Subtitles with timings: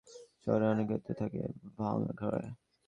[0.43, 1.41] শহরে অনেকেই তো থাকে,
[1.77, 2.49] ভাঙা ঘরে।